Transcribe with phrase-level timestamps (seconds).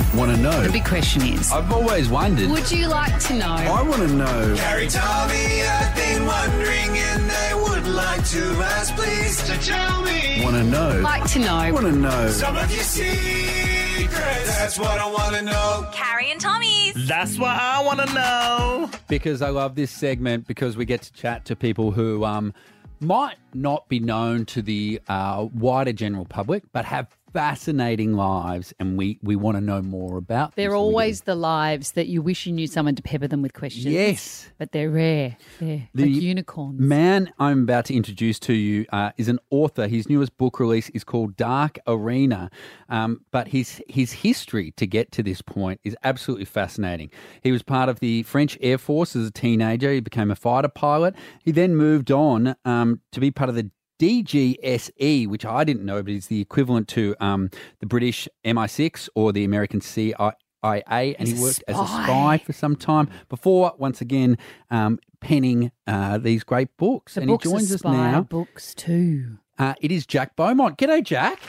[0.00, 0.62] I want to know.
[0.62, 2.50] The big question is I've always wondered.
[2.50, 3.46] Would you like to know?
[3.46, 4.54] I want to know.
[4.56, 8.42] Carrie Tommy, I've been wondering and I would like to
[8.76, 11.00] ask please to tell me Want to know.
[11.00, 11.72] Like to know?
[11.72, 12.28] want to know.
[12.28, 14.58] some of your secrets.
[14.58, 15.88] That's what I want to know.
[15.92, 16.94] Carrie and Tommy's.
[17.06, 18.90] That's what I want to know.
[19.08, 22.52] because I love this segment because we get to chat to people who um,
[23.00, 28.96] might not be known to the uh, wider general public, but have fascinating lives, and
[28.96, 30.54] we, we want to know more about.
[30.56, 33.52] They're we always the lives that you wish you knew someone to pepper them with
[33.52, 33.86] questions.
[33.86, 34.50] Yes.
[34.58, 35.36] But they're rare.
[35.60, 36.80] They're The like unicorns.
[36.80, 39.86] Man, I'm about to introduce to you uh, is an author.
[39.86, 42.50] His newest book release is called Dark Arena,
[42.88, 47.10] um, but his his history to get to this point is absolutely fascinating.
[47.42, 49.92] He was part of the French Air Force as a teenager.
[49.92, 51.14] He became a fighter pilot.
[51.44, 56.02] He then moved on um, to be part of the DGSE, which I didn't know,
[56.02, 57.50] but is the equivalent to um,
[57.80, 60.32] the British MI6 or the American CIA.
[60.62, 62.04] And He's he a worked as a spy.
[62.04, 64.36] spy for some time before, once again,
[64.70, 67.14] um, penning uh, these great books.
[67.14, 68.22] the and books he joins are us spy now.
[68.22, 69.38] books too.
[69.58, 70.76] Uh, it is Jack Beaumont.
[70.76, 71.40] G'day, Jack.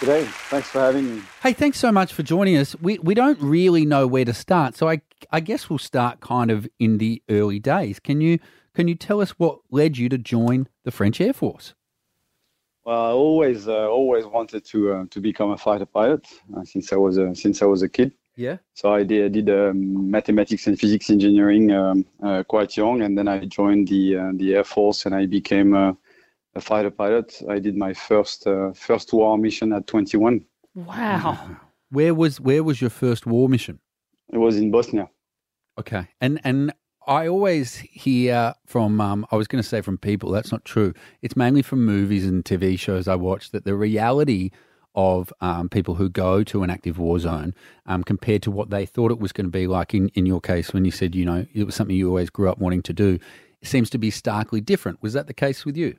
[0.00, 0.24] G'day.
[0.50, 1.22] Thanks for having me.
[1.42, 2.76] Hey, thanks so much for joining us.
[2.80, 5.00] We we don't really know where to start, so I
[5.32, 7.98] I guess we'll start kind of in the early days.
[7.98, 8.38] Can you
[8.76, 11.74] can you tell us what led you to join the French Air Force?
[12.84, 16.24] Well, I always uh, always wanted to uh, to become a fighter pilot
[16.54, 18.12] uh, since I was a since I was a kid.
[18.36, 18.58] Yeah.
[18.74, 23.28] So I did, did um, mathematics and physics engineering um, uh, quite young, and then
[23.28, 25.96] I joined the uh, the Air Force and I became a,
[26.54, 27.42] a fighter pilot.
[27.48, 30.44] I did my first uh, first war mission at 21.
[30.74, 31.56] Wow.
[31.90, 33.80] Where was where was your first war mission?
[34.32, 35.08] It was in Bosnia.
[35.78, 36.72] Okay, and and
[37.06, 40.92] I always hear from um, I was going to say from people that's not true.
[41.22, 44.50] It's mainly from movies and TV shows I watch that the reality
[44.94, 48.86] of um, people who go to an active war zone um, compared to what they
[48.86, 51.24] thought it was going to be like in, in your case when you said you
[51.24, 53.18] know it was something you always grew up wanting to do
[53.62, 55.02] seems to be starkly different.
[55.02, 55.96] Was that the case with you?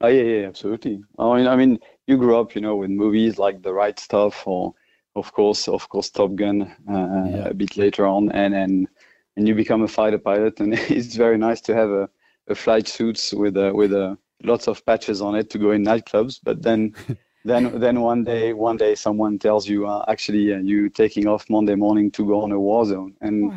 [0.00, 1.02] Oh yeah, yeah, absolutely.
[1.18, 4.46] I mean, I mean, you grew up, you know, with movies like The Right Stuff,
[4.46, 4.74] or
[5.14, 7.48] of course, of course, Top Gun uh, Yeah.
[7.48, 8.88] a bit later on, and and
[9.36, 12.08] and you become a fighter pilot, and it's very nice to have a,
[12.48, 15.84] a flight suits with a, with a, lots of patches on it to go in
[15.84, 16.40] nightclubs.
[16.42, 16.94] But then,
[17.44, 21.48] then then one day, one day, someone tells you, uh, actually, uh, you taking off
[21.50, 23.52] Monday morning to go on a war zone, and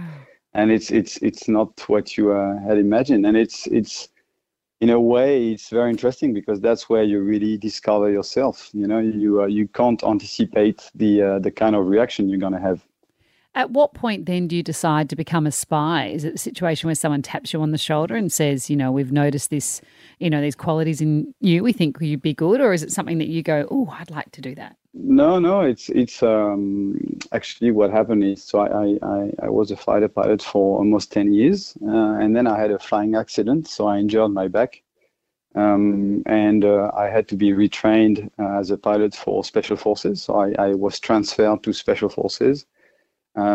[0.53, 4.09] and it's it's it's not what you uh, had imagined, and it's it's
[4.81, 8.69] in a way it's very interesting because that's where you really discover yourself.
[8.73, 12.61] You know, you uh, you can't anticipate the uh, the kind of reaction you're gonna
[12.61, 12.85] have.
[13.55, 16.07] At what point then do you decide to become a spy?
[16.07, 18.91] Is it a situation where someone taps you on the shoulder and says, you know,
[18.91, 19.81] we've noticed this,
[20.19, 22.61] you know, these qualities in you, we think you'd be good?
[22.61, 24.75] Or is it something that you go, oh, I'd like to do that?
[24.93, 29.77] No, no, it's it's um, actually what happened is so I, I, I, was a
[29.77, 33.85] fighter pilot for almost ten years, uh, and then I had a flying accident, so
[33.87, 34.81] I injured my back,
[35.53, 40.23] um, and uh, I had to be retrained uh, as a pilot for special forces.
[40.23, 42.65] So I, I was transferred to special forces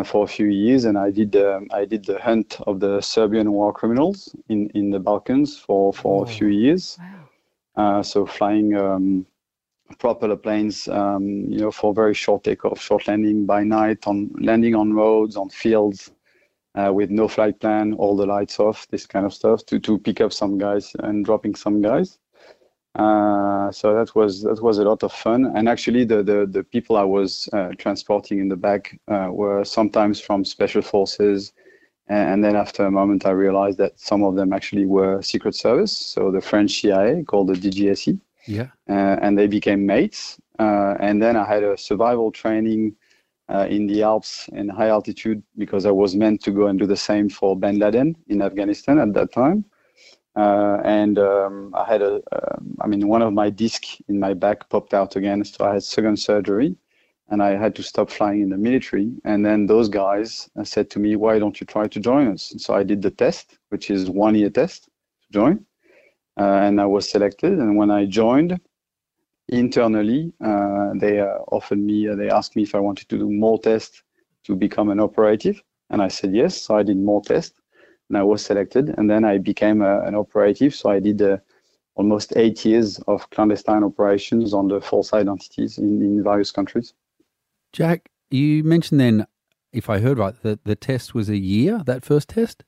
[0.05, 3.53] for a few years, and I did um, I did the hunt of the Serbian
[3.53, 6.99] war criminals in, in the Balkans for for a few years.
[7.77, 8.77] Uh, so flying.
[8.77, 9.27] Um,
[9.99, 14.75] propeller planes, um, you know, for very short takeoff, short landing by night, on landing
[14.75, 16.11] on roads, on fields,
[16.75, 19.99] uh, with no flight plan, all the lights off, this kind of stuff, to to
[19.99, 22.19] pick up some guys and dropping some guys.
[22.95, 26.63] Uh, so that was that was a lot of fun, and actually the the, the
[26.63, 31.53] people I was uh, transporting in the back uh, were sometimes from special forces,
[32.09, 35.97] and then after a moment I realized that some of them actually were Secret Service,
[35.97, 38.69] so the French CIA called the DGSE Yeah.
[38.89, 40.39] uh, and they became mates.
[40.59, 42.95] Uh, and then I had a survival training
[43.49, 46.87] uh, in the Alps in high altitude because I was meant to go and do
[46.87, 49.65] the same for Bin Laden in Afghanistan at that time.
[50.37, 54.35] Uh, and um, I had a, um, I mean, one of my discs in my
[54.35, 56.77] back popped out again, so I had second surgery,
[57.29, 59.13] and I had to stop flying in the military.
[59.25, 62.51] And then those guys uh, said to me, "Why don't you try to join us?"
[62.53, 65.65] And so I did the test, which is one year test to join
[66.39, 67.53] uh, and I was selected.
[67.59, 68.59] And when I joined,
[69.49, 73.31] internally, uh, they uh, offered me, uh, they asked me if I wanted to do
[73.31, 74.03] more tests
[74.45, 76.61] to become an operative, and I said yes.
[76.61, 77.59] So I did more tests,
[78.09, 78.95] and I was selected.
[78.97, 80.75] And then I became a, an operative.
[80.75, 81.39] So I did uh,
[81.95, 86.95] almost eight years of clandestine operations on the false identities in, in various countries.
[87.73, 89.27] Jack, you mentioned then,
[89.73, 91.83] if I heard right, that the test was a year.
[91.85, 92.65] That first test.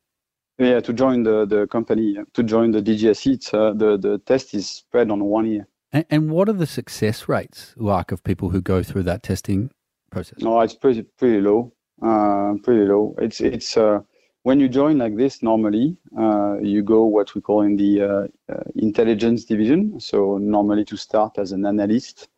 [0.58, 4.54] Yeah, to join the, the company, to join the DGSE, it's, uh, the, the test
[4.54, 5.68] is spread on one year.
[5.92, 9.70] And, and what are the success rates like of people who go through that testing
[10.10, 10.38] process?
[10.40, 11.72] No, it's pretty pretty low.
[12.02, 13.14] Uh, pretty low.
[13.18, 14.00] It's it's uh,
[14.46, 15.42] when you join like this.
[15.42, 18.06] Normally, uh, you go what we call in the uh,
[18.48, 19.98] uh, intelligence division.
[19.98, 22.28] So normally to start as an analyst,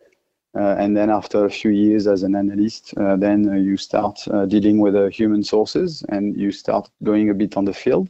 [0.58, 4.16] uh, and then after a few years as an analyst, then you start
[4.48, 8.08] dealing with human sources, and you start going a bit on the field.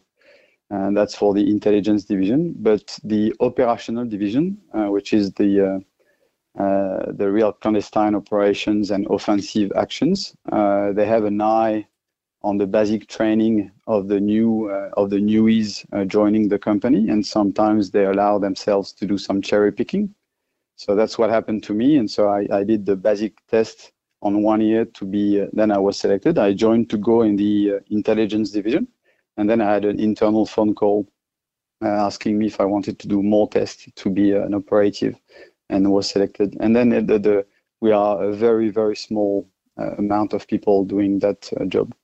[0.71, 2.55] And that's for the intelligence division.
[2.57, 4.59] But the operational division,
[4.95, 5.83] which is the
[6.59, 10.37] uh, the real clandestine operations and offensive actions.
[10.53, 11.87] Uh, they have an eye
[12.43, 17.09] on the basic training of the new uh, of the newies uh, joining the company,
[17.09, 20.15] and sometimes they allow themselves to do some cherry picking.
[20.77, 23.93] So that's what happened to me, and so I, I did the basic test
[24.23, 25.41] on one year to be.
[25.43, 26.39] Uh, then I was selected.
[26.39, 28.87] I joined to go in the uh, intelligence division,
[29.37, 31.09] and then I had an internal phone call
[31.83, 35.17] uh, asking me if I wanted to do more tests to be uh, an operative
[35.71, 36.57] and was selected.
[36.61, 37.47] And then the, the
[37.81, 41.95] we are a very very small amount of people doing that job.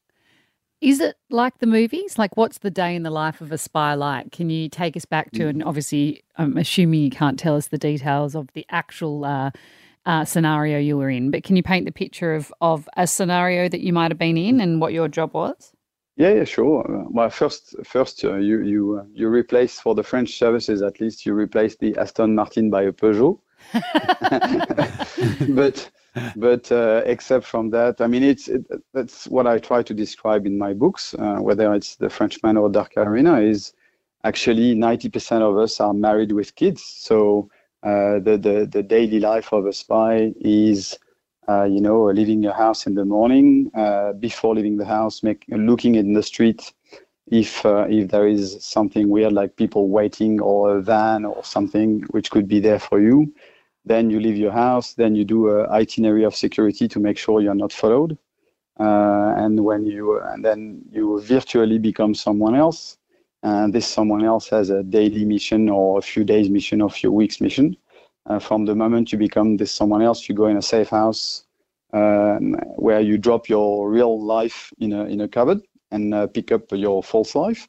[0.85, 2.19] Is it like the movies?
[2.19, 4.33] Like, what's the day in the life of a spy like?
[4.33, 7.79] Can you take us back to, and obviously, I'm assuming you can't tell us the
[7.79, 9.51] details of the actual uh,
[10.05, 13.67] uh, scenario you were in, but can you paint the picture of, of a scenario
[13.67, 15.73] that you might have been in and what your job was?
[16.17, 16.85] Yeah, yeah, sure.
[16.87, 21.01] Uh, well, first, first uh, you you uh, you replace for the French services at
[21.01, 23.41] least you replace the Aston Martin by a Peugeot.
[25.55, 25.91] but
[26.37, 30.47] but uh, except from that, I mean, it's it, that's what I try to describe
[30.47, 31.15] in my books.
[31.15, 33.73] Uh, whether it's the Frenchman or Dark Arena, is
[34.25, 36.85] actually 90% of us are married with kids.
[36.85, 37.51] So
[37.83, 40.97] uh, the, the the daily life of a spy is,
[41.49, 45.45] uh, you know, leaving your house in the morning, uh, before leaving the house, make,
[45.49, 46.73] looking in the street
[47.31, 52.03] if uh, if there is something weird like people waiting or a van or something
[52.11, 53.33] which could be there for you
[53.85, 57.41] then you leave your house then you do a itinerary of security to make sure
[57.41, 58.17] you're not followed.
[58.81, 62.99] Uh, and when you and then you virtually become someone else.
[63.43, 66.99] And this someone else has a daily mission or a few days mission or a
[67.03, 67.77] few weeks mission.
[68.27, 71.45] Uh, from the moment you become this someone else you go in a safe house
[71.93, 75.61] um, where you drop your real life in a in a cupboard
[75.91, 77.69] and uh, pick up your false life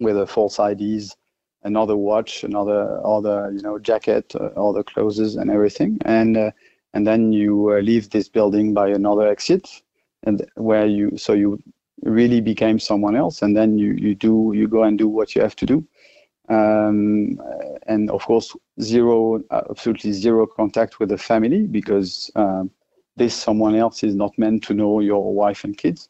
[0.00, 1.16] with a false IDs,
[1.64, 6.50] another watch, another other you know jacket, uh, other clothes and everything, and uh,
[6.92, 9.68] and then you uh, leave this building by another exit,
[10.22, 11.60] and where you so you
[12.02, 15.42] really became someone else, and then you you do you go and do what you
[15.42, 15.86] have to do.
[16.48, 17.40] Um,
[17.86, 22.70] and of course, zero, absolutely zero contact with the family because um,
[23.16, 26.08] this someone else is not meant to know your wife and kids.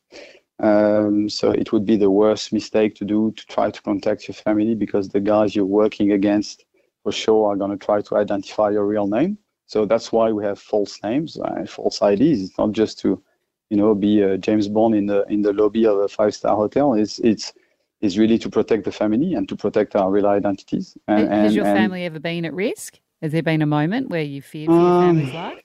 [0.64, 4.34] Um, so it would be the worst mistake to do to try to contact your
[4.46, 6.64] family because the guys you're working against
[7.02, 9.36] for sure are going to try to identify your real name.
[9.66, 12.42] So that's why we have false names, uh, false IDs.
[12.44, 13.22] It's not just to,
[13.70, 16.54] you know, be uh, James Bond in the in the lobby of a five star
[16.56, 16.94] hotel.
[16.94, 17.52] It's it's
[18.00, 20.96] is really to protect the family and to protect our real identities.
[21.08, 23.00] And, Has and- your family ever been at risk?
[23.22, 25.63] Has there been a moment where you feared for your Um, family's life?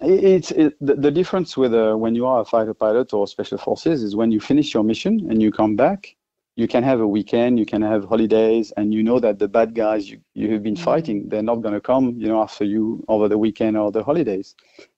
[0.00, 3.26] It- It's it, the, the difference with uh, when you are a fighter pilot or
[3.26, 6.16] special forces is when you finish your mission and you come back,
[6.56, 9.74] you can have a weekend, you can have holidays, and you know that the bad
[9.74, 13.02] guys you, you have been fighting, they're not going to come, you know, after you
[13.08, 14.54] over the weekend or the holidays.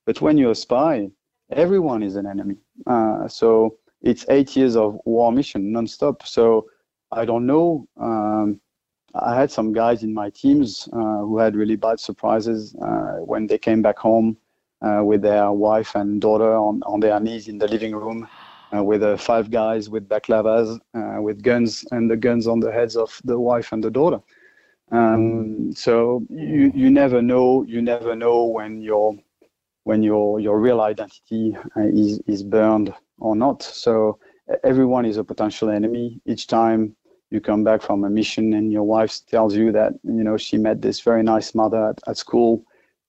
[0.07, 1.11] But when you're a spy,
[1.51, 2.57] everyone is an enemy.
[2.87, 6.27] Uh, so it's eight years of war mission nonstop.
[6.27, 6.67] So
[7.13, 7.87] I don't know.
[8.01, 8.61] Um,
[9.15, 13.47] I had some guys in my teams uh, who had really bad surprises uh, when
[13.47, 14.37] they came back home
[14.93, 18.29] with their wife and daughter on, on their knees in the living room
[18.75, 22.71] uh, with uh, five guys with baklavas, uh, with guns, and the guns on the
[22.73, 24.21] heads of the wife and the daughter.
[24.91, 29.15] Um, so you, you never know you never know when your
[29.85, 33.63] when your your real identity uh, is is burned or not.
[33.63, 34.19] So
[34.63, 36.21] everyone is a potential enemy.
[36.27, 36.95] Each time
[37.31, 40.59] you come back from a mission and your wife tells you that you know she
[40.59, 42.65] met this very nice mother at, at school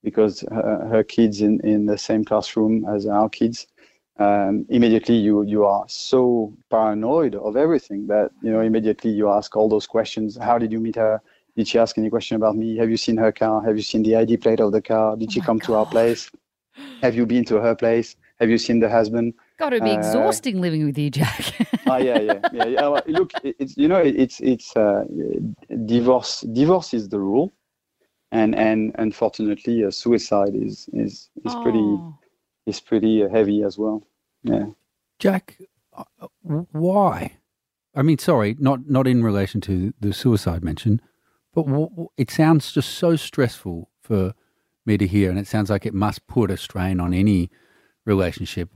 [0.10, 3.68] because her, her kids in, in the same classroom as our kids
[4.18, 9.56] um, immediately you you are so paranoid of everything that you know immediately you ask
[9.56, 10.38] all those questions.
[10.38, 11.22] How did you meet her?
[11.58, 12.78] Did she ask any question about me?
[12.78, 13.62] Have you seen her car?
[13.64, 15.18] Have you seen the id plate of the car?
[15.18, 16.32] Did she my come to our place?
[17.02, 18.16] Have you been to her place?
[18.40, 19.34] Have you seen the husband?
[19.60, 21.54] Got to be uh, exhausting living with you, Jack.
[21.88, 22.88] ah yeah yeah yeah, yeah.
[22.88, 25.04] Well, look it's you know it's it's uh,
[25.86, 27.52] divorce divorce is the rule
[28.32, 32.18] and and unfortunately uh, suicide is is is pretty Oh.
[32.66, 34.06] is pretty uh, heavy as well
[34.44, 34.66] yeah
[35.20, 35.58] Jack,
[35.98, 36.04] uh,
[36.72, 37.38] why?
[37.96, 41.02] I mean, sorry, not not in relation to the suicide mention,
[41.54, 44.34] but w- w- it sounds just so stressful for
[44.86, 47.50] me to hear, and it sounds like it must put a strain on any
[48.06, 48.70] relationship.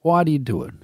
[0.00, 0.74] Why do you do it?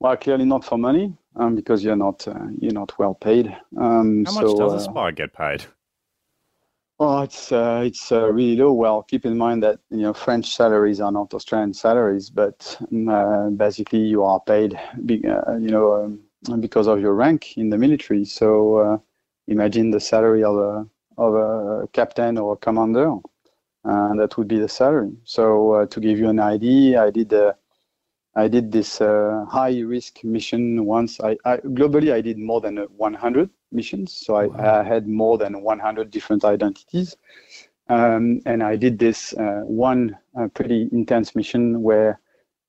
[0.00, 3.54] Well, clearly not for money, um, because you're not uh, you're not well paid.
[3.76, 5.66] Um, How much so, does a uh, spy get paid?
[7.00, 8.72] Well, it's uh, it's uh, really low.
[8.74, 13.08] Well, keep in mind that you know French salaries are not Australian salaries, but um,
[13.08, 16.18] uh, basically you are paid, be, uh, you know,
[16.50, 18.24] um, because of your rank in the military.
[18.26, 18.98] So uh,
[19.48, 20.86] imagine the salary of a
[21.18, 23.16] of a captain or a commander,
[23.84, 25.12] and that would be the salary.
[25.24, 27.54] So uh, to give you an idea, I did uh,
[28.36, 31.20] I did this uh, high risk mission once.
[31.20, 35.36] I, I globally I did more than uh, 100 missions, so I, I had more
[35.36, 37.16] than 100 different identities,
[37.88, 42.20] um, and I did this uh, one uh, pretty intense mission where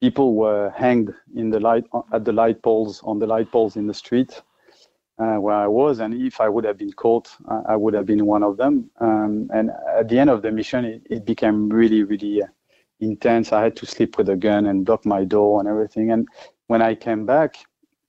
[0.02, 3.86] people were hanged in the light at the light poles on the light poles in
[3.86, 4.42] the street
[5.22, 8.06] uh, where I was, and if I would have been caught, uh, I would have
[8.06, 8.90] been one of them.
[9.00, 12.48] Um, and at the end of the mission, it, it became really, really uh,
[13.02, 13.52] intense.
[13.52, 16.12] I had to sleep with a gun and block my door and everything.
[16.12, 16.28] And
[16.68, 17.58] when I came back,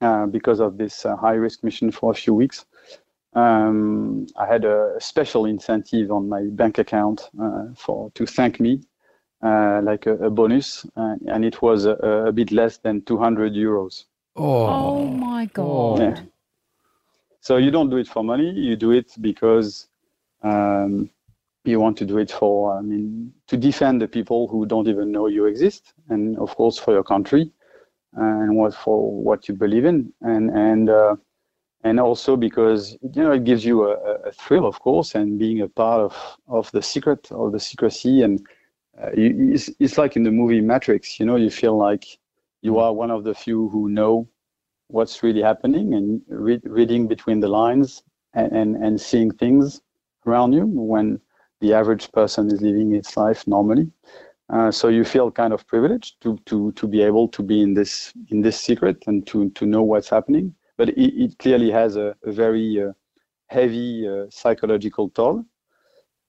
[0.00, 2.66] uh, because of this uh, high risk mission for a few weeks,
[3.34, 8.82] um, I had a special incentive on my bank account uh, for to thank me,
[9.42, 11.92] uh, like a, a bonus, uh, and it was a,
[12.28, 14.04] a bit less than 200 euros.
[14.36, 15.98] Oh my God.
[16.00, 16.20] Yeah.
[17.40, 18.50] So you don't do it for money.
[18.50, 19.88] You do it because
[20.42, 21.10] um,
[21.64, 25.12] you want to do it for, I mean, to defend the people who don't even
[25.12, 27.52] know you exist, and of course for your country,
[28.14, 31.16] and what for what you believe in, and and uh,
[31.84, 33.94] and also because you know it gives you a,
[34.28, 38.22] a thrill, of course, and being a part of of the secret of the secrecy,
[38.22, 38.44] and
[39.00, 41.18] uh, you, it's, it's like in the movie Matrix.
[41.20, 42.04] You know, you feel like
[42.62, 44.28] you are one of the few who know
[44.88, 48.02] what's really happening and re- reading between the lines
[48.34, 49.80] and, and, and seeing things
[50.26, 51.18] around you when
[51.62, 53.90] the average person is living its life normally.
[54.50, 57.72] Uh, so you feel kind of privileged to, to, to be able to be in
[57.72, 60.54] this in this secret and to, to know what's happening.
[60.76, 62.92] But it, it clearly has a, a very uh,
[63.46, 65.44] heavy uh, psychological toll.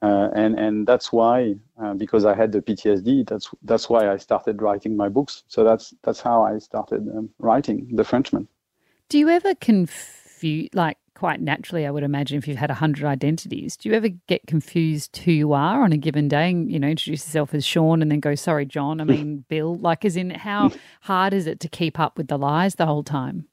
[0.03, 4.17] Uh, and and that's why uh, because I had the PTSD that's that's why I
[4.17, 8.49] started writing my books so that's that's how I started um, writing The Frenchman.
[9.07, 13.77] Do you ever confuse, like quite naturally, I would imagine, if you've had 100 identities,
[13.77, 16.89] do you ever get confused who you are on a given day and, you know,
[16.89, 19.75] introduce yourself as Sean and then go, sorry, John, I mean, Bill?
[19.75, 20.71] Like, as in, how
[21.03, 23.47] hard is it to keep up with the lies the whole time?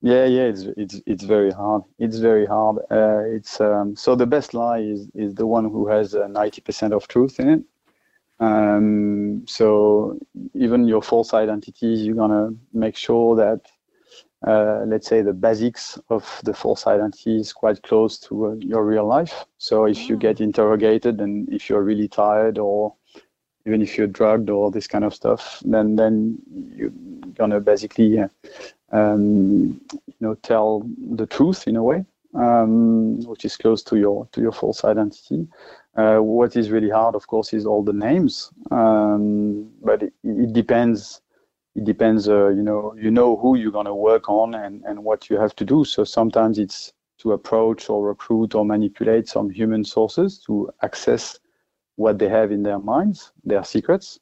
[0.00, 1.82] Yeah, yeah, it's it's it's very hard.
[1.98, 2.78] It's very hard.
[2.90, 6.94] Uh, it's um, so the best lie is is the one who has ninety percent
[6.94, 7.62] of truth in it.
[8.42, 10.18] Um, so
[10.54, 13.60] even your false identities, you're gonna make sure that
[14.46, 18.84] uh, let's say the basics of the false identity is quite close to uh, your
[18.84, 19.44] real life.
[19.58, 22.94] So if you get interrogated and if you're really tired or
[23.66, 26.38] even if you're drugged or this kind of stuff, then then
[26.74, 26.92] you're
[27.34, 28.28] gonna basically uh,
[28.92, 32.04] um, you know tell the truth in a way,
[32.34, 35.46] um, which is close to your to your false identity.
[35.96, 40.52] Uh, what is really hard, of course, is all the names, um, but it, it
[40.54, 41.20] depends
[41.80, 45.02] it depends uh, you know you know who you're going to work on and, and
[45.02, 45.84] what you have to do.
[45.84, 51.38] So sometimes it's to approach or recruit or manipulate some human sources to access
[51.96, 54.20] what they have in their minds their secrets.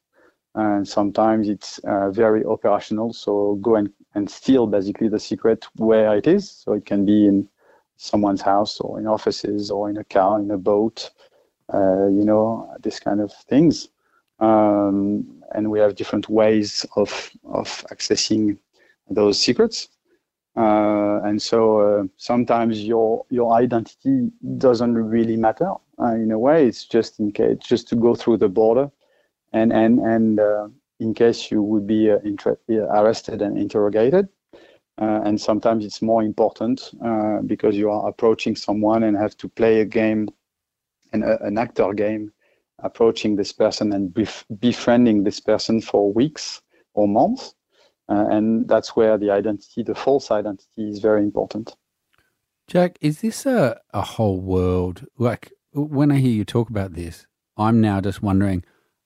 [0.54, 3.12] And sometimes it's uh, very operational.
[3.12, 6.50] So go and, and steal basically the secret where it is.
[6.50, 7.48] So it can be in
[7.96, 11.10] someone's house or in offices or in a car in a boat
[11.74, 13.88] uh, you know this kind of things
[14.40, 18.58] um, and we have different ways of of accessing
[19.10, 19.88] those secrets.
[20.56, 26.66] Uh, and so uh, sometimes your your identity doesn't really matter uh, in a way.
[26.66, 28.90] It's just in case just to go through the border,
[29.52, 30.68] and and and uh,
[31.00, 34.28] in case you would be uh, inter- arrested and interrogated.
[35.00, 36.90] Uh, and sometimes it's more important
[37.46, 40.28] because you are approaching someone and have to play a game,
[41.12, 42.32] an actor game
[42.80, 46.62] approaching this person and bef- befriending this person for weeks
[46.94, 47.54] or months.
[48.08, 51.76] Uh, and that's where the identity, the false identity, is very important.
[52.66, 55.06] Jack, is this a, a whole world?
[55.18, 58.64] Like, when I hear you talk about this, I'm now just wondering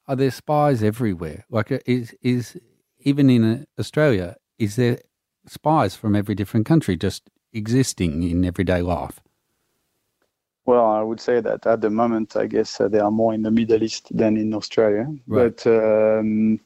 [0.08, 1.44] are there spies everywhere?
[1.48, 2.58] Like, uh, is, is
[2.98, 4.98] even in uh, Australia, is there
[5.46, 9.20] spies from every different country just existing in everyday life?
[10.64, 13.42] Well, I would say that at the moment, I guess uh, they are more in
[13.42, 15.06] the Middle East than in Australia.
[15.26, 15.56] Right.
[15.56, 16.60] But um,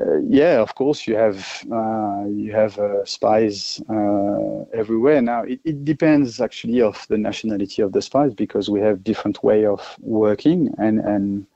[0.00, 5.20] uh, yeah, of course, you have uh, you have uh, spies uh, everywhere.
[5.22, 9.42] Now, it, it depends actually of the nationality of the spies because we have different
[9.42, 11.46] way of working, and and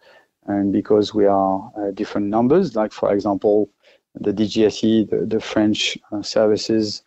[0.47, 2.77] and because we are uh, different numbers.
[2.77, 3.69] Like for example,
[4.15, 7.03] the DGSE, the, the French uh, services,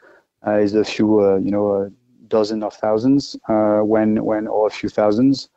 [0.46, 1.92] uh, is a few, uh, you know,
[2.38, 3.24] dozen of thousands,
[3.54, 5.50] uh, when when or a few thousands.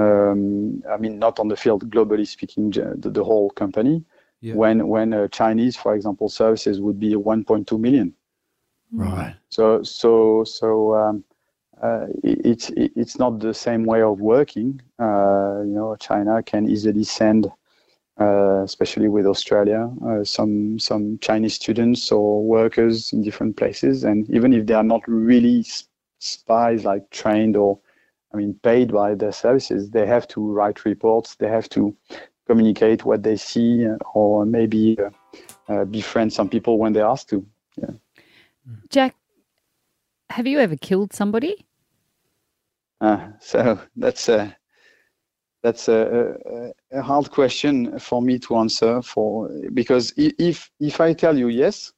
[0.00, 2.64] Um, I mean, not on the field, globally speaking,
[3.02, 3.96] the, the whole company.
[4.40, 4.54] Yeah.
[4.60, 8.08] When when uh, Chinese, for example, services would be 1.2 million.
[8.92, 9.34] Right.
[9.56, 10.10] So so
[10.58, 11.24] so um,
[11.86, 12.66] uh, it- it's
[13.02, 14.68] it's not the same way of working.
[15.06, 17.42] Uh, you know, China can easily send,
[18.24, 24.18] uh, especially with Australia, uh, some some Chinese students or workers in different places, and
[24.36, 25.62] even if they are not really
[26.18, 27.78] spies, like trained or,
[28.32, 31.36] I mean, paid by their services, they have to write reports.
[31.36, 31.96] They have to
[32.46, 35.10] communicate what they see, uh, or maybe uh,
[35.72, 37.46] uh, befriend some people when they're asked to.
[38.88, 39.14] Jack,
[40.30, 41.66] have you ever killed somebody?
[43.00, 44.56] Uh, so that's a
[45.62, 46.36] that's a,
[46.92, 51.48] a, a hard question for me to answer for because if if I tell you
[51.48, 51.92] yes,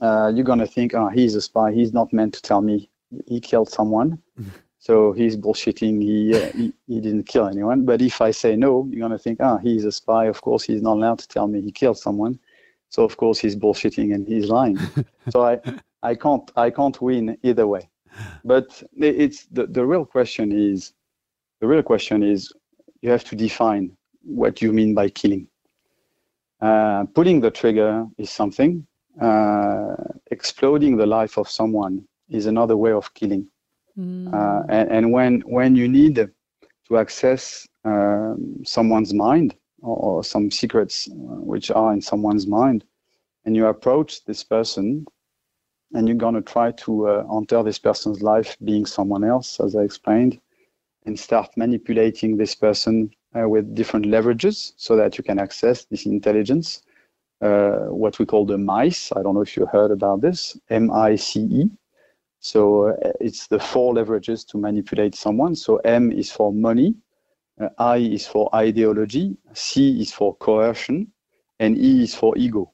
[0.00, 1.72] uh, you're gonna think, oh, he's a spy.
[1.72, 2.90] He's not meant to tell me
[3.26, 4.20] he killed someone,
[4.78, 6.02] so he's bullshitting.
[6.02, 7.84] He, uh, he he didn't kill anyone.
[7.84, 10.26] But if I say no, you're gonna think, oh, he's a spy.
[10.26, 12.38] Of course, he's not allowed to tell me he killed someone.
[12.88, 14.78] So of course he's bullshitting and he's lying.
[15.30, 15.60] so I
[16.02, 17.88] I can't I can't win either way
[18.44, 20.92] but it's the, the real question is
[21.60, 22.52] the real question is
[23.00, 25.46] you have to define what you mean by killing
[26.60, 28.86] uh, pulling the trigger is something
[29.20, 29.94] uh,
[30.30, 33.46] exploding the life of someone is another way of killing
[34.32, 36.16] uh, and, and when when you need
[36.88, 42.84] to access um, someone's mind or, or some secrets uh, which are in someone's mind
[43.44, 45.04] and you approach this person
[45.94, 49.76] and you're going to try to uh, enter this person's life being someone else, as
[49.76, 50.40] I explained,
[51.04, 56.06] and start manipulating this person uh, with different leverages so that you can access this
[56.06, 56.82] intelligence,
[57.42, 59.12] uh, what we call the MICE.
[59.16, 61.70] I don't know if you heard about this, M I C E.
[62.42, 65.54] So uh, it's the four leverages to manipulate someone.
[65.54, 66.96] So M is for money,
[67.60, 71.12] uh, I is for ideology, C is for coercion,
[71.60, 72.72] and E is for ego.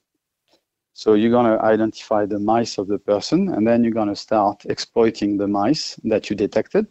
[0.93, 4.15] So you're going to identify the mice of the person, and then you're going to
[4.15, 6.87] start exploiting the mice that you detected.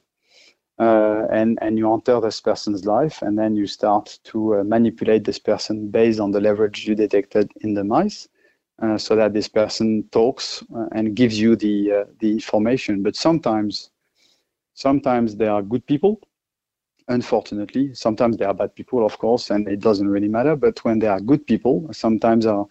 [0.78, 5.24] Uh, and, and you enter this person's life, and then you start to uh, manipulate
[5.24, 8.28] this person based on the leverage you detected in the mice,
[8.80, 13.02] so that this person talks uh, and gives you the, uh, the information.
[13.02, 13.90] But sometimes,
[14.74, 16.20] sometimes they are good people,
[17.08, 17.94] unfortunately.
[17.94, 20.56] Sometimes they are bad people, of course, and it doesn't really matter.
[20.56, 22.66] But when they are good people, sometimes are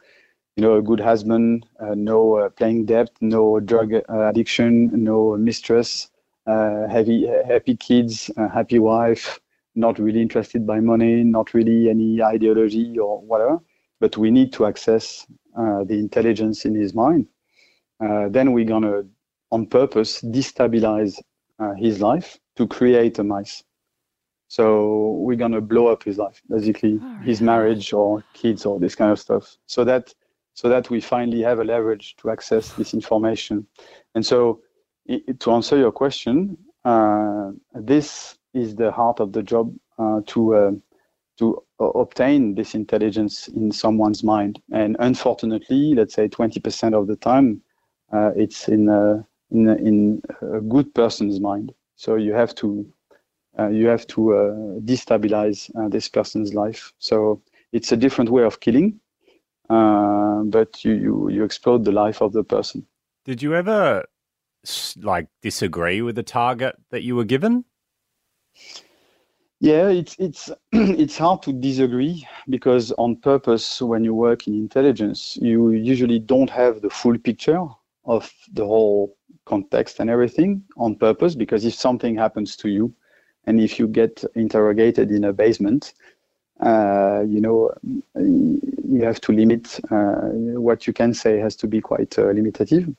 [0.55, 5.37] you know, a good husband, uh, no uh, playing debt, no drug uh, addiction, no
[5.37, 6.09] mistress,
[6.47, 9.39] uh, heavy, happy kids, uh, happy wife,
[9.75, 13.59] not really interested by money, not really any ideology or whatever.
[13.99, 15.25] But we need to access
[15.57, 17.27] uh, the intelligence in his mind.
[18.03, 19.03] Uh, then we're gonna,
[19.51, 21.19] on purpose, destabilize
[21.59, 23.63] uh, his life to create a mice.
[24.49, 29.11] So we're gonna blow up his life, basically, his marriage or kids or this kind
[29.11, 29.57] of stuff.
[29.65, 30.13] So that
[30.57, 33.67] so that we finally have a leverage to access this information.
[34.15, 34.61] And so,
[35.39, 40.71] to answer your question, uh, this is the heart of the job uh, to uh,
[41.37, 44.59] to obtain this intelligence in someone's mind.
[44.71, 47.61] And unfortunately, let's say 20% of the time,
[48.11, 51.73] uh, it's in a, in a, in a good person's mind.
[51.95, 52.85] So you have to
[53.59, 56.93] uh, you have to uh, destabilize uh, this person's life.
[56.99, 58.99] So it's a different way of killing
[59.69, 62.85] uh, but you, you you explode the life of the person.
[63.25, 64.05] Did you ever
[65.01, 67.65] like disagree with the target that you were given?
[69.59, 75.37] Yeah, it's it's it's hard to disagree because on purpose, when you work in intelligence,
[75.41, 77.65] you usually don't have the full picture
[78.05, 79.15] of the whole
[79.45, 81.33] context and everything on purpose.
[81.35, 82.93] Because if something happens to you,
[83.45, 85.93] and if you get interrogated in a basement,
[86.59, 87.71] uh, you know,
[88.15, 92.95] you have to limit uh, what you can say has to be quite uh, limitative.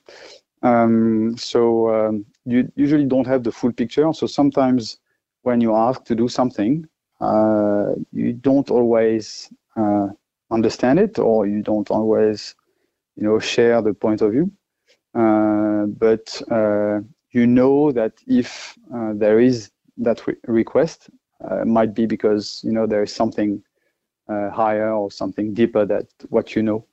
[0.61, 4.11] Um, so um, you usually don't have the full picture.
[4.13, 4.97] So sometimes
[5.43, 6.85] when you ask to do something,
[7.21, 10.07] uh, you don't always uh,
[10.51, 12.55] understand it, or you don't always,
[13.15, 14.51] you know, share the point of view.
[15.13, 16.99] Uh, but uh,
[17.31, 21.09] you know that if uh, there is that re- request,
[21.49, 23.61] uh, might be because you know there is something
[24.51, 26.85] higher or something deeper that what you know,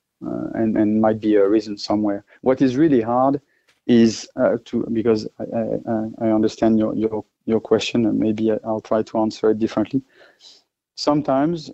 [0.54, 2.24] and and might be a reason somewhere.
[2.42, 3.40] What is really hard
[3.86, 4.28] is
[4.66, 5.44] to because I,
[6.24, 10.02] I, I understand your your your question and maybe I'll try to answer it differently.
[10.96, 11.70] Sometimes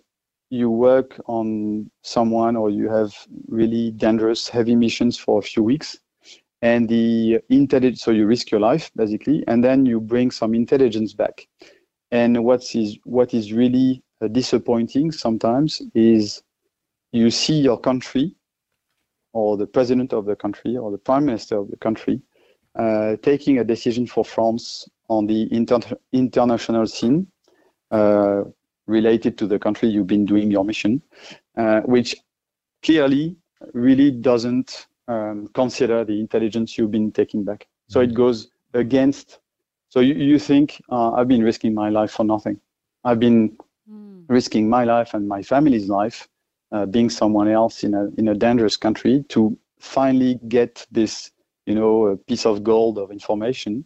[0.51, 3.15] you work on someone or you have
[3.49, 5.99] really dangerous, heavy missions for a few weeks,
[6.61, 11.15] and the intelligence, so you risk your life basically, and then you bring some intelligence
[11.15, 11.49] back.
[12.11, 16.43] And what is what is really uh, disappointing sometimes is
[17.13, 18.37] you see your country
[19.33, 22.21] or the president of the country or the prime minister of the country
[23.23, 27.27] taking a decision for France on the inter- international scene
[27.91, 28.45] uh,
[28.87, 31.03] related to the country you've been doing your mission,
[31.57, 32.17] uh, which
[32.83, 33.37] clearly
[33.75, 37.67] really doesn't um, consider the intelligence you've been taking back.
[37.89, 39.39] So it goes against.
[39.89, 42.59] So you, you think uh, I've been risking my life for nothing.
[43.05, 43.57] I've been
[44.29, 46.29] risking my life and my family's life,
[46.73, 51.33] uh, being someone else in a in a dangerous country to finally get this,
[51.67, 53.85] you know, a piece of gold of information.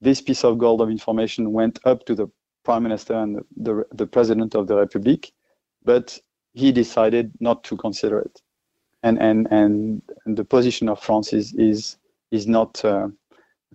[0.00, 2.28] This piece of gold of information went up to the
[2.64, 5.32] prime minister and the, the, president of the republic,
[5.84, 6.18] but
[6.54, 8.40] he decided not to consider it.
[9.02, 11.98] And, and, and, and the position of France is, is,
[12.30, 13.08] is not uh,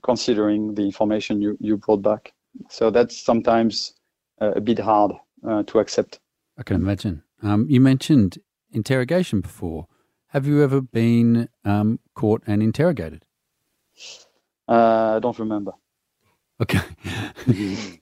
[0.01, 2.33] considering the information you, you brought back.
[2.69, 3.93] So that's sometimes
[4.41, 5.13] uh, a bit hard
[5.47, 6.19] uh, to accept.
[6.57, 7.23] I can imagine.
[7.43, 8.39] Um, you mentioned
[8.71, 9.87] interrogation before.
[10.27, 13.23] Have you ever been um, caught and interrogated?
[14.67, 15.71] Uh, I don't remember.
[16.61, 16.79] Okay.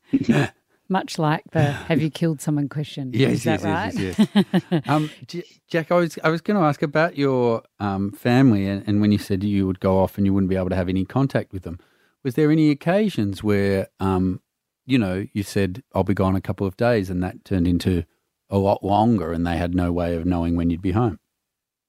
[0.89, 3.11] Much like the "Have you killed someone?" question.
[3.13, 3.93] Yes, Is that yes, right?
[3.93, 4.81] yes, yes, yes.
[4.87, 8.87] um, J- Jack, I was I was going to ask about your um, family, and,
[8.87, 10.89] and when you said you would go off and you wouldn't be able to have
[10.89, 11.79] any contact with them,
[12.23, 14.41] was there any occasions where, um,
[14.85, 18.05] you know, you said I'll be gone a couple of days, and that turned into
[18.49, 21.19] a lot longer, and they had no way of knowing when you'd be home?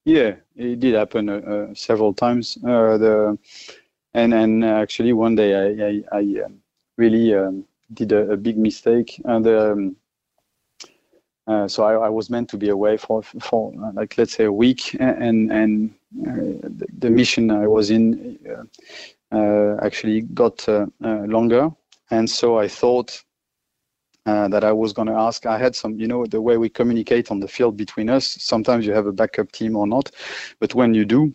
[0.05, 2.59] Yeah, it did happen uh, uh, several times.
[2.65, 3.39] Uh, the
[4.15, 6.61] and and actually one day I I, I um,
[6.97, 9.47] really um, did a, a big mistake and.
[9.47, 9.97] Um,
[11.49, 14.45] uh, so I, I was meant to be away for for uh, like let's say
[14.45, 15.95] a week, and and
[16.27, 18.65] uh, the, the mission I was in uh,
[19.35, 21.71] uh, actually got uh, uh, longer,
[22.11, 23.25] and so I thought
[24.27, 25.47] uh, that I was going to ask.
[25.47, 28.27] I had some, you know, the way we communicate on the field between us.
[28.27, 30.11] Sometimes you have a backup team or not,
[30.61, 31.35] but when you do,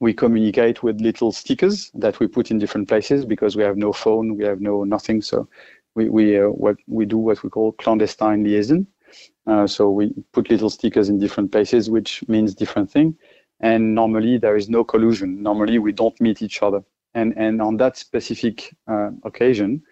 [0.00, 3.92] we communicate with little stickers that we put in different places because we have no
[3.92, 5.22] phone, we have no nothing.
[5.22, 5.48] So
[5.94, 8.86] we we uh, what we do what we call clandestine liaison.
[9.46, 13.16] Uh, so we put little stickers in different places, which means different thing.
[13.60, 15.42] And normally there is no collusion.
[15.42, 16.84] Normally we don't meet each other.
[17.14, 19.82] And and on that specific uh, occasion,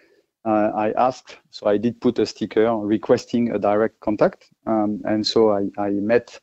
[0.45, 5.25] uh, I asked, so I did put a sticker requesting a direct contact, um, and
[5.27, 6.39] so I, I met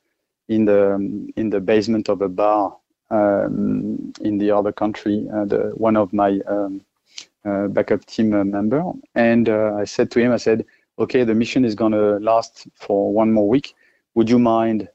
[0.49, 2.77] in the in the basement of a bar
[3.11, 6.81] um, in the other country, uh, the, one of my um,
[7.45, 8.83] uh, backup team uh, member,
[9.15, 10.65] and uh, I said to him, I said,
[10.99, 13.75] okay, the mission is gonna last for one more week.
[14.15, 14.89] Would you mind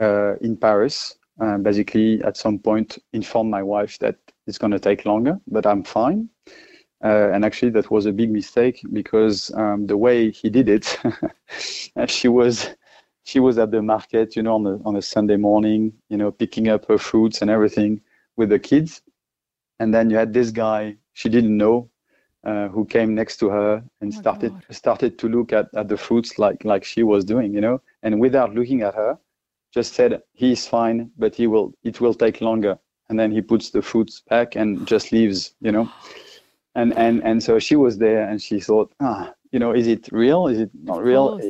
[0.00, 1.16] uh, in Paris?
[1.62, 4.14] Basically, at some point, inform my wife that
[4.46, 6.28] it's gonna take longer, but I'm fine.
[7.04, 10.98] Uh, and actually, that was a big mistake because um, the way he did it,
[12.06, 12.70] she was
[13.24, 16.30] she was at the market, you know, on a, on a Sunday morning, you know,
[16.30, 18.00] picking up her fruits and everything
[18.36, 19.02] with the kids.
[19.78, 21.90] And then you had this guy she didn't know
[22.44, 24.64] uh, who came next to her and Oh started God.
[24.70, 28.20] started to look at, at the fruits like like she was doing, you know, and
[28.20, 29.18] without looking at her,
[29.72, 32.78] just said he's fine, but he will it will take longer.
[33.08, 35.88] And then he puts the fruits back and just leaves, you know.
[36.74, 40.08] And and and so she was there and she thought, ah, you know, is it
[40.10, 40.48] real?
[40.48, 41.30] Is it not real?
[41.30, 41.44] course.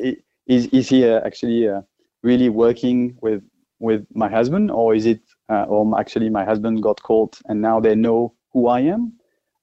[0.49, 1.83] I- Is is he uh, actually uh,
[2.23, 3.43] really working with
[3.81, 7.81] with my husband, or is it, uh, or actually my husband got caught and now
[7.81, 9.13] they know who I am,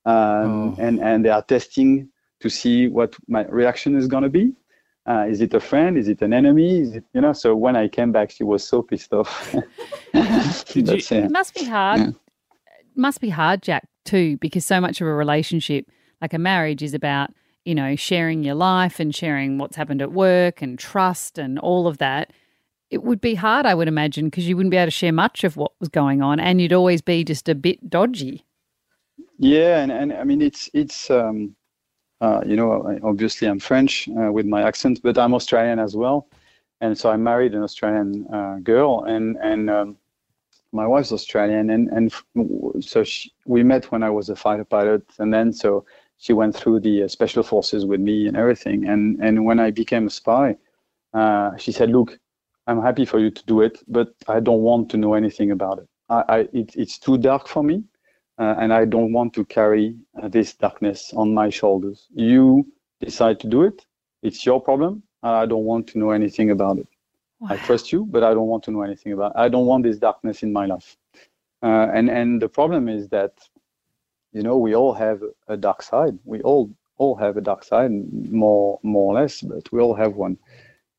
[0.06, 0.76] um, Oh.
[0.80, 2.10] and and they are testing
[2.42, 4.54] to see what my reaction is gonna be.
[5.10, 5.98] Uh, is it a friend?
[5.98, 6.80] Is it an enemy?
[6.82, 7.34] Is it you know?
[7.34, 9.52] So when I came back, she was so pissed off.
[10.14, 11.24] Did That's you- it.
[11.26, 12.00] It must be hard.
[12.00, 12.08] Yeah.
[12.08, 15.86] It must be hard, Jack, too, because so much of a relationship,
[16.22, 17.30] like a marriage, is about,
[17.70, 21.86] you know, sharing your life and sharing what's happened at work and trust and all
[21.86, 22.34] of that.
[22.90, 25.44] It would be hard, I would imagine, because you wouldn't be able to share much
[25.44, 28.44] of what was going on and you'd always be just a bit dodgy.
[29.38, 31.56] Yeah, and, and I mean it's it's um,
[32.22, 36.28] uh, you know obviously I'm French uh, with my accent, but I'm Australian as well,
[36.82, 39.98] and so I married an Australian uh, girl, and and um,
[40.72, 45.04] my wife's Australian, and and so she, we met when I was a fighter pilot,
[45.20, 45.86] and then so
[46.20, 49.72] she went through the uh, special forces with me and everything, and and when I
[49.72, 50.58] became a spy,
[51.14, 52.20] uh, she said, look,
[52.68, 55.80] I'm happy for you to do it, but I don't want to know anything about
[55.80, 55.88] it.
[56.10, 57.84] I, I it, it's too dark for me
[58.40, 62.08] uh, and I don't want to carry uh, this darkness on my shoulders.
[62.14, 62.66] You
[63.02, 63.86] decide to do it;
[64.24, 65.04] it's your problem.
[65.24, 66.88] I don't want to know anything about it.
[67.50, 69.32] I trust you, but I don't want to know anything about.
[69.36, 69.40] It.
[69.40, 70.96] I don't want this darkness in my life.
[71.62, 73.34] Uh, and and the problem is that,
[74.34, 76.18] you know, we all have a dark side.
[76.26, 77.92] We all all have a dark side,
[78.32, 80.38] more more or less, but we all have one.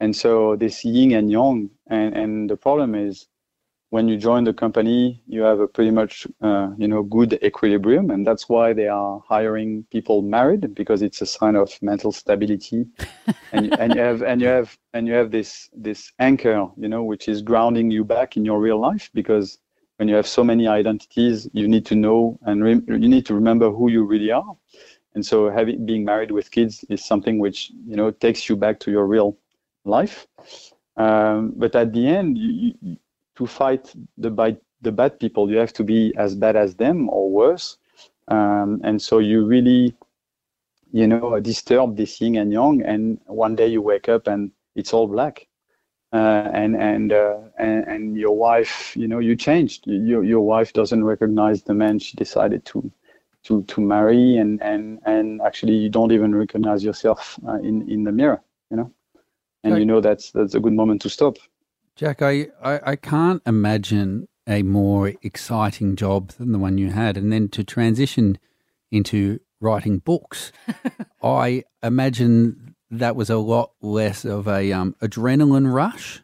[0.00, 3.26] And so this yin and yang, and and the problem is
[3.90, 8.10] when you join the company, you have a pretty much uh, you know good equilibrium,
[8.10, 12.86] and that's why they are hiring people married because it's a sign of mental stability,
[13.52, 17.04] and and you have and you have and you have this this anchor, you know,
[17.04, 19.58] which is grounding you back in your real life because
[20.00, 23.34] when you have so many identities, you need to know and re- you need to
[23.34, 24.56] remember who you really are,
[25.14, 28.80] and so having being married with kids is something which you know takes you back
[28.80, 29.36] to your real
[29.84, 30.26] life.
[30.96, 32.96] Um, but at the end, you, you,
[33.36, 37.10] to fight the bad, the bad people, you have to be as bad as them
[37.10, 37.76] or worse.
[38.28, 39.94] Um, and so you really,
[40.92, 42.82] you know, disturb this yin and yang.
[42.82, 45.46] And one day you wake up and it's all black.
[46.12, 49.86] Uh, and and, uh, and and your wife, you know, you changed.
[49.86, 52.90] Your your wife doesn't recognize the man she decided to
[53.44, 58.02] to to marry, and and and actually you don't even recognize yourself uh, in in
[58.04, 58.92] the mirror, you know.
[59.62, 61.36] And you know that's that's a good moment to stop.
[61.96, 67.16] Jack, I, I, I can't imagine a more exciting job than the one you had.
[67.16, 68.38] And then to transition
[68.90, 70.50] into writing books,
[71.22, 76.22] I imagine that was a lot less of a um, adrenaline rush.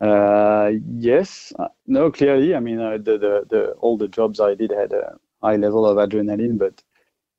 [0.00, 2.54] Uh, yes, uh, no, clearly.
[2.54, 5.86] I mean, uh, the, the the all the jobs I did had a high level
[5.86, 6.82] of adrenaline, but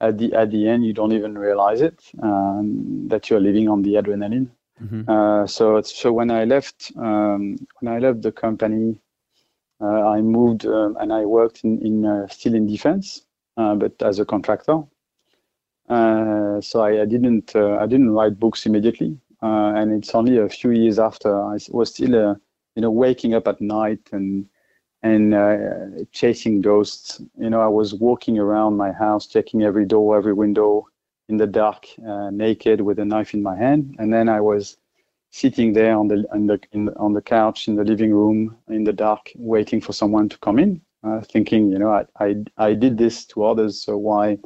[0.02, 3.84] at the at the end, you don't even realize it um, that you're living on
[3.84, 4.50] the adrenaline.
[4.84, 5.10] Mm-hmm.
[5.10, 9.00] Uh, so so when I left um, when I left the company,
[9.80, 13.24] uh, I moved um, and I worked in, in uh, still in defense,
[13.58, 14.84] uh, but as a contractor.
[15.88, 20.50] Uh, so I, I didn't uh, I didn't write books immediately, and it's only a
[20.50, 22.38] few years after I was still
[22.76, 24.48] you know waking up at night and
[25.04, 27.22] and chasing ghosts.
[27.38, 30.88] You know I was walking around my house, checking every door, every window
[31.30, 34.78] in the dark, uh, naked with a knife in my hand, and then I was
[35.32, 38.84] sitting there on the on the, in, on the couch in the living room in
[38.84, 42.74] the dark, waiting for someone to come in, uh, thinking, you know, I, I I
[42.74, 44.40] did this to others, so why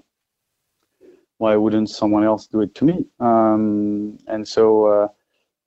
[1.42, 3.06] why wouldn't someone else do it to me?
[3.20, 5.08] Um, and so, uh,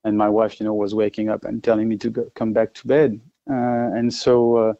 [0.05, 2.73] and my wife, you know, was waking up and telling me to go, come back
[2.75, 3.19] to bed,
[3.51, 4.73] uh, and so uh,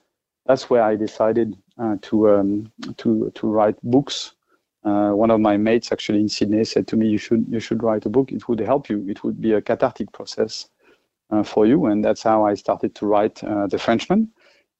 [0.45, 4.33] that's where I decided uh, to um, to to write books.
[4.85, 7.83] Uh, one of my mates actually in Sydney said to me, "You should you should
[7.83, 8.31] write a book.
[8.31, 9.05] It would help you.
[9.09, 10.69] It would be a cathartic process
[11.31, 13.37] uh, for you." And that's how I started to write
[13.73, 14.29] The Frenchman.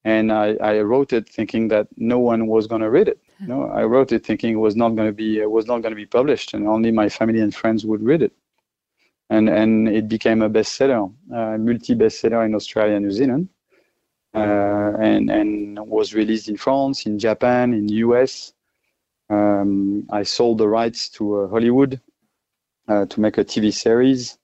[0.06, 3.20] And I, I wrote it thinking that no one was going to read it.
[3.40, 5.96] No, I wrote it thinking it was not going to be was not going to
[5.96, 8.32] be published, and only my family and friends would read it.
[9.30, 13.50] And and it became a bestseller, a multi bestseller in Australia and New Zealand,
[14.34, 18.54] uh, and and was released in France, in Japan, in US.
[19.30, 22.00] Um, I sold the rights to uh, Hollywood
[22.88, 24.38] uh, to make a TV series,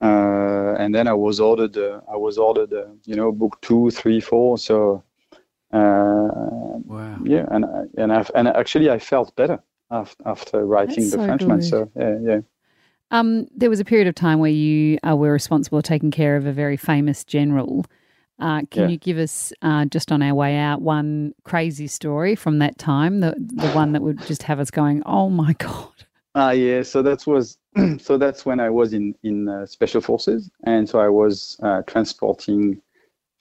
[0.00, 1.76] uh, and then I was ordered.
[1.76, 2.72] I was ordered,
[3.04, 4.56] you know, book two, three, four.
[4.56, 5.02] So,
[5.72, 6.54] uh.
[7.24, 7.64] Yeah, and
[7.96, 11.60] and I and actually I felt better after, after writing That's the so Frenchman.
[11.60, 11.68] good.
[11.68, 12.40] So yeah, yeah.
[13.10, 16.36] Um, there was a period of time where you uh, were responsible for taking care
[16.36, 17.84] of a very famous general.
[18.40, 18.88] Uh, can Yeah.
[18.88, 23.20] you give us, uh, just on our way out, one crazy story from that time?
[23.20, 25.92] The the one that would just have us going, "Oh my god!"
[26.34, 26.82] Ah, yeah.
[26.82, 27.58] So that was
[27.98, 31.82] so that's when I was in in uh, special forces, and so I was uh,
[31.86, 32.80] transporting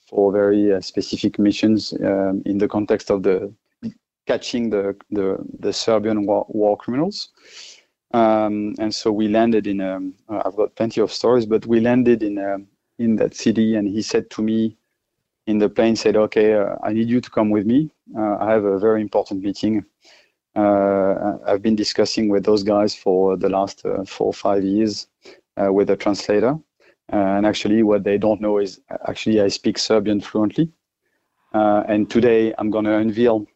[0.07, 3.51] for very uh, specific missions um, in the context of the
[4.25, 7.29] catching the the, the Serbian war, war criminals.
[8.13, 9.81] Um, and so we landed in.
[9.81, 12.67] Um, uh, I've got plenty of stories, but we landed in um,
[12.99, 14.77] in that city, and he said to me
[15.47, 17.89] in the plane, said, "Okay, uh, I need you to come with me.
[18.15, 19.83] Uh, I have a very important meeting."
[20.55, 25.07] Uh, I've been discussing with those guys for the last uh, four or five years
[25.57, 26.55] uh, with a translator.
[27.09, 30.71] And actually, what they don't know is actually I speak Serbian fluently.
[31.53, 33.47] And today I'm going to unveil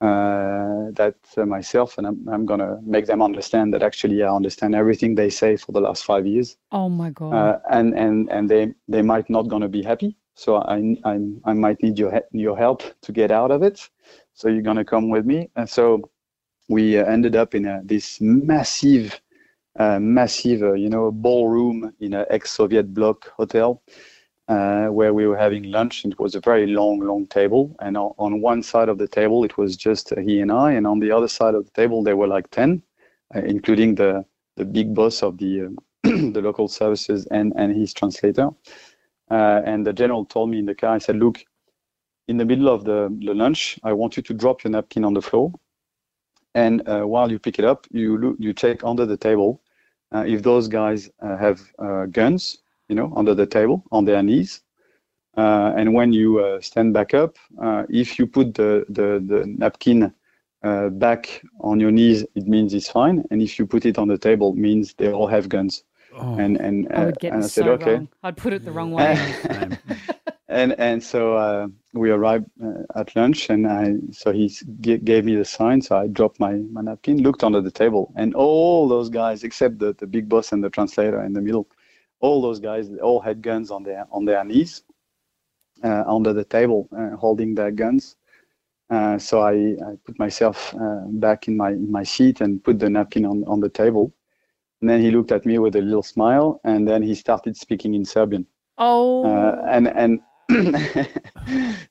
[0.00, 4.34] uh, that uh, myself, and I'm, I'm going to make them understand that actually I
[4.34, 6.56] understand everything they say for the last five years.
[6.72, 7.34] Oh my god!
[7.34, 10.16] Uh, and and and they they might not going to be happy.
[10.34, 13.88] So I I I might need your your help to get out of it.
[14.34, 15.50] So you're going to come with me.
[15.56, 16.10] And so
[16.68, 19.20] we uh, ended up in a, this massive,
[19.78, 23.82] uh, massive, uh, you know, ballroom in an ex-Soviet bloc hotel,
[24.48, 26.04] uh, where we were having lunch.
[26.04, 29.44] It was a very long, long table, and on, on one side of the table
[29.44, 32.16] it was just he and I, and on the other side of the table there
[32.16, 32.82] were like ten,
[33.34, 34.24] uh, including the
[34.56, 35.68] the big boss of the uh,
[36.32, 38.48] the local services and and his translator.
[39.30, 41.44] Uh, and the general told me in the car, I said, look,
[42.28, 45.12] in the middle of the, the lunch, I want you to drop your napkin on
[45.12, 45.52] the floor.
[46.54, 49.60] And uh, while you pick it up, you you check under the table
[50.14, 51.60] if those guys have
[52.10, 52.58] guns,
[52.88, 54.62] you know, under the table on their knees.
[55.36, 59.46] Uh, and when you uh, stand back up, uh, if you put the, the, the
[59.46, 60.12] napkin
[60.64, 63.24] uh, back on your knees, it means it's fine.
[63.30, 65.84] And if you put it on the table, it means they all have guns.
[66.38, 67.94] And and, I uh, would get and I this said, so okay.
[67.94, 68.08] wrong.
[68.22, 69.16] I'd put it the wrong way.
[70.48, 74.98] and and so uh, we arrived uh, at lunch, and I so he s- g-
[74.98, 78.34] gave me the sign, so I dropped my, my napkin, looked under the table, and
[78.34, 81.68] all those guys, except the, the big boss and the translator in the middle,
[82.20, 84.82] all those guys, all had guns on their on their knees,
[85.84, 88.16] uh, under the table, uh, holding their guns.
[88.90, 92.78] Uh, so I, I put myself uh, back in my in my seat and put
[92.78, 94.12] the napkin on, on the table.
[94.80, 97.94] And then he looked at me with a little smile, and then he started speaking
[97.94, 98.46] in Serbian
[98.78, 100.20] Oh, uh, and and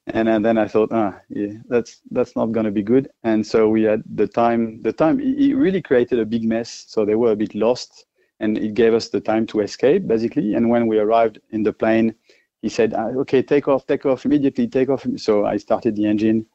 [0.08, 3.10] and, and then I thought, ah, yeah, that's that's not going to be good.
[3.24, 4.82] And so we had the time.
[4.82, 6.86] The time it really created a big mess.
[6.88, 8.07] So they were a bit lost,
[8.40, 10.54] and it gave us the time to escape, basically.
[10.54, 12.16] And when we arrived in the plane,
[12.62, 16.06] he said, ah, "Okay, take off, take off immediately, take off." So I started the
[16.06, 16.46] engine,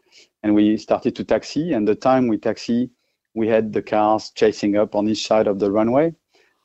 [0.42, 1.73] and we started to taxi.
[1.73, 2.90] And the time we taxi,
[3.35, 6.14] we had the cars chasing up on each side of the runway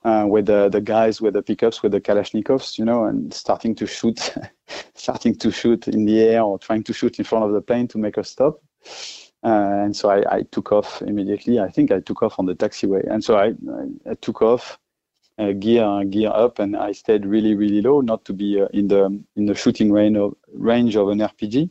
[0.03, 3.75] uh, with the, the guys with the pickups with the Kalashnikovs, you know, and starting
[3.75, 4.33] to shoot,
[4.95, 7.87] starting to shoot in the air or trying to shoot in front of the plane
[7.89, 8.61] to make us stop.
[9.43, 11.59] Uh, and so I, I took off immediately.
[11.59, 14.79] I think I took off on the taxiway, and so I, I, I took off,
[15.37, 18.87] uh, gear gear up, and I stayed really really low, not to be uh, in
[18.87, 21.69] the in the shooting range of range of an RPG,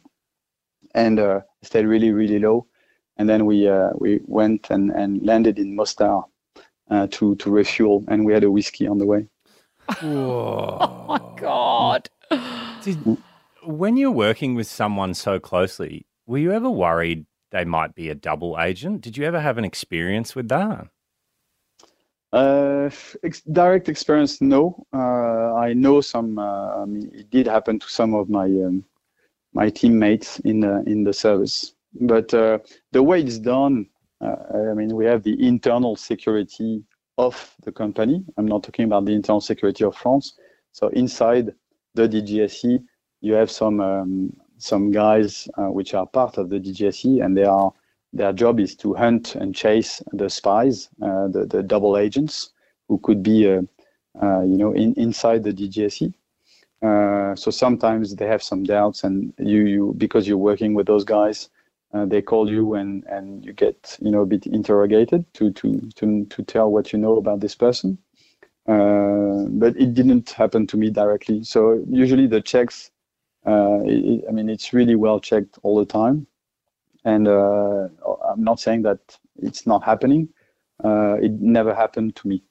[0.95, 2.67] and uh, stayed really really low.
[3.17, 6.25] And then we uh, we went and, and landed in Mostar
[6.91, 9.27] uh, to to refuel, and we had a whiskey on the way.
[10.03, 12.09] oh my God.
[12.83, 13.19] Did,
[13.63, 18.15] when you're working with someone so closely, were you ever worried they might be a
[18.15, 19.01] double agent?
[19.01, 20.89] Did you ever have an experience with that?
[22.37, 22.91] Uh,
[23.23, 24.87] ex- direct experience, no.
[24.93, 26.39] Uh, I know some.
[26.39, 28.85] Uh, I mean, it did happen to some of my um,
[29.55, 32.59] my teammates in the in the service, but uh,
[32.93, 33.87] the way it's done,
[34.21, 34.37] uh,
[34.71, 36.85] I mean, we have the internal security
[37.17, 38.23] of the company.
[38.37, 40.35] I'm not talking about the internal security of France.
[40.73, 41.55] So inside
[41.95, 42.85] the DGSE,
[43.23, 47.73] you have some um, some guys which are part of the DGSE, and they are
[48.13, 52.51] their job is to hunt and chase the spies, uh, the the double agents
[52.89, 53.63] who could be, uh,
[54.23, 56.15] uh, you know, in, inside the DGSE.
[56.83, 61.05] Uh, so sometimes they have some doubts, and you you because you're working with those
[61.05, 61.51] guys,
[61.95, 65.81] uh, they call you and and you get you know a bit interrogated to to
[65.97, 67.99] to to tell what you know about this person.
[68.69, 71.43] Uh, but it didn't happen to me directly.
[71.45, 72.91] So usually the checks,
[73.47, 76.27] it, I mean, it's really well checked all the time.
[77.07, 77.89] And uh,
[78.29, 78.99] I'm not saying that
[79.37, 80.29] it's not happening.
[80.85, 82.43] Uh, it never happened to me.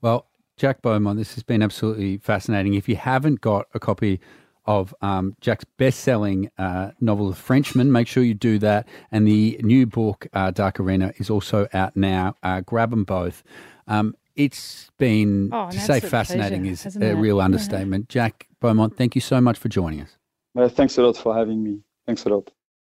[0.00, 2.74] Well, Jack Beaumont, this has been absolutely fascinating.
[2.74, 4.20] If you haven't got a copy
[4.66, 8.86] of um, Jack's best-selling uh, novel, The Frenchman, make sure you do that.
[9.10, 12.36] And the new book, uh, Dark Arena, is also out now.
[12.44, 13.42] Uh, grab them both.
[13.88, 17.14] Um, it's been Oh, to say fascinating pleasure, is a it?
[17.14, 17.44] real Yeah.
[17.44, 18.08] understatement.
[18.08, 20.16] Jack Beaumont, thank you so much for joining us.
[20.56, 21.80] Uh, thanks a lot for having me.
[22.06, 22.50] Thanks a lot.